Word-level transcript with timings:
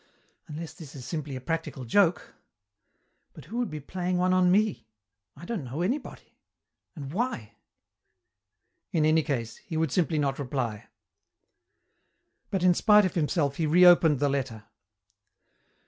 Unless 0.47 0.73
this 0.73 0.95
is 0.95 1.05
simply 1.05 1.35
a 1.35 1.39
practical 1.39 1.85
joke. 1.85 2.33
But 3.33 3.45
who 3.45 3.59
would 3.59 3.69
be 3.69 3.79
playing 3.79 4.17
one 4.17 4.33
on 4.33 4.51
me 4.51 4.87
I 5.35 5.45
don't 5.45 5.63
know 5.63 5.83
anybody 5.83 6.39
and 6.95 7.13
why?" 7.13 7.57
In 8.91 9.05
any 9.05 9.21
case, 9.21 9.57
he 9.57 9.77
would 9.77 9.91
simply 9.91 10.17
not 10.17 10.39
reply. 10.39 10.87
But 12.49 12.63
in 12.63 12.73
spite 12.73 13.05
of 13.05 13.13
himself 13.13 13.57
he 13.57 13.67
reopened 13.67 14.17
the 14.17 14.27
letter. 14.27 14.63